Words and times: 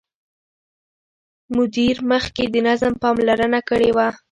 مدیر 1.55 1.95
مخکې 2.11 2.43
د 2.53 2.55
نظم 2.67 2.93
پاملرنه 3.03 3.59
کړې 3.69 3.89
وه. 3.95 4.07